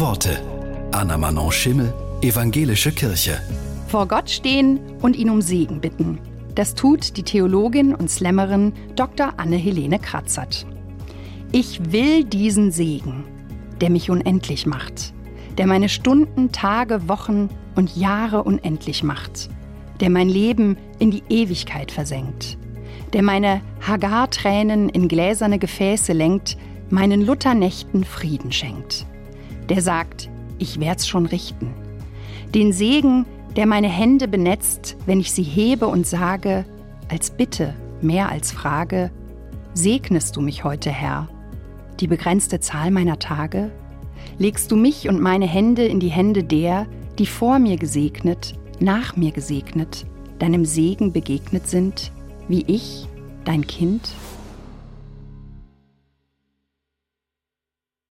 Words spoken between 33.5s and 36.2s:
der meine Hände benetzt, wenn ich sie hebe und